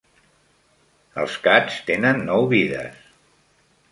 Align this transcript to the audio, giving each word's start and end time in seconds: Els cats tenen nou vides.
Els 1.23 1.35
cats 1.49 1.77
tenen 1.91 2.25
nou 2.31 2.49
vides. 2.57 3.07